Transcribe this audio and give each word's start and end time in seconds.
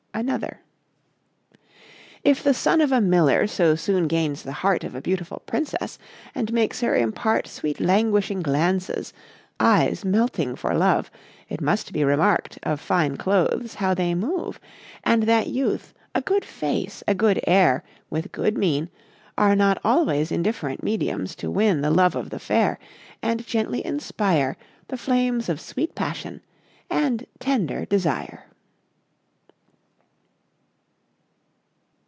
_Another 0.23 0.59
_If 2.23 2.43
the 2.43 2.53
son 2.53 2.79
of 2.81 2.91
a 2.91 2.99
miller 3.01 3.47
so 3.47 3.73
soon 3.75 4.07
gains 4.07 4.43
the 4.43 4.51
heart 4.61 4.83
Of 4.83 4.93
a 4.93 5.01
beautiful 5.01 5.41
princess, 5.47 5.97
and 6.35 6.51
makes 6.53 6.81
her 6.81 6.95
impart 6.95 7.47
Sweet 7.47 7.79
languishing 7.79 8.41
glances, 8.41 9.13
eyes 9.59 10.03
melting 10.05 10.55
for 10.57 10.75
love, 10.75 11.09
It 11.49 11.59
must 11.61 11.91
be 11.91 12.03
remark'd 12.03 12.59
of 12.61 12.79
fine 12.79 13.15
clothes 13.17 13.75
how 13.75 13.93
they 13.95 14.13
move, 14.13 14.59
And 15.03 15.23
that 15.23 15.47
youth, 15.47 15.93
a 16.13 16.21
good 16.21 16.43
face, 16.45 17.01
a 17.07 17.15
good 17.15 17.39
air, 17.47 17.81
with 18.11 18.33
good 18.33 18.57
mien, 18.57 18.89
Are 19.39 19.55
not 19.55 19.79
always 19.83 20.29
indifferent 20.31 20.83
mediums 20.83 21.35
to 21.37 21.49
win 21.49 21.81
The 21.81 21.89
love 21.89 22.15
of 22.15 22.29
the 22.29 22.39
fair, 22.39 22.77
and 23.23 23.47
gently 23.47 23.83
inspire 23.83 24.57
The 24.89 24.97
flames 24.97 25.49
of 25.49 25.59
sweet 25.61 25.95
passion, 25.95 26.41
and 26.91 27.25
tender 27.39 27.85
desire. 27.85 28.45